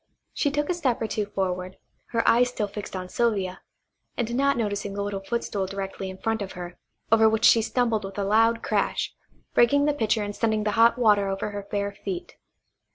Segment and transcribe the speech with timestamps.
[0.33, 3.61] She took a step or two forward, her eyes still fixed on Sylvia,
[4.17, 6.79] and not noticing the little footstool directly in front of her,
[7.11, 9.13] over which she stumbled with a loud crash,
[9.53, 12.35] breaking the pitcher and sending the hot water over her bare feet.